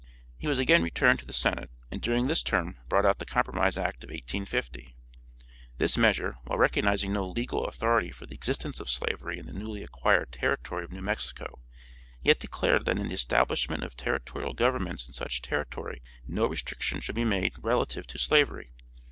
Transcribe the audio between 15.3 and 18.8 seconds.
territory no restriction should be made relative to slavery.